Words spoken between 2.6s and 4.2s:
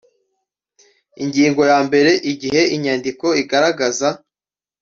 inyandiko igaragaza